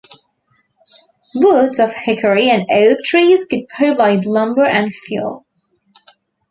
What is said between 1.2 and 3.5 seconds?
Woods of hickory and oak trees